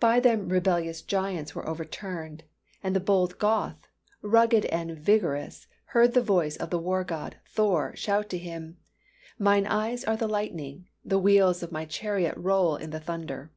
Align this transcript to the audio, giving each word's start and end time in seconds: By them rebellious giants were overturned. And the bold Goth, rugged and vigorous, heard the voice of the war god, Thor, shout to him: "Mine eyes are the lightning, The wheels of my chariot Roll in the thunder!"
By 0.00 0.18
them 0.18 0.48
rebellious 0.48 1.00
giants 1.00 1.54
were 1.54 1.64
overturned. 1.68 2.42
And 2.82 2.96
the 2.96 2.98
bold 2.98 3.38
Goth, 3.38 3.86
rugged 4.20 4.64
and 4.64 4.98
vigorous, 4.98 5.68
heard 5.94 6.12
the 6.12 6.20
voice 6.24 6.56
of 6.56 6.70
the 6.70 6.78
war 6.80 7.04
god, 7.04 7.36
Thor, 7.46 7.94
shout 7.94 8.28
to 8.30 8.38
him: 8.38 8.78
"Mine 9.38 9.68
eyes 9.68 10.02
are 10.02 10.16
the 10.16 10.26
lightning, 10.26 10.88
The 11.04 11.20
wheels 11.20 11.62
of 11.62 11.70
my 11.70 11.84
chariot 11.84 12.34
Roll 12.36 12.74
in 12.74 12.90
the 12.90 12.98
thunder!" 12.98 13.52